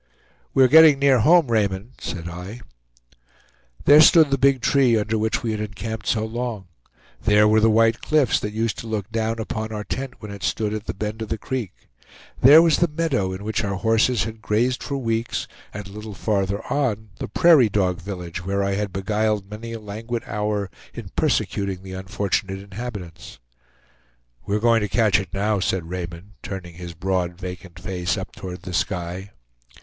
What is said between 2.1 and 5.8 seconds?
I. There stood the Big Tree under which we had